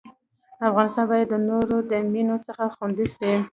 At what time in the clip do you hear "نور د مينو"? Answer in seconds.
1.49-2.35